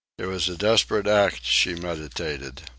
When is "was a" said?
0.25-0.57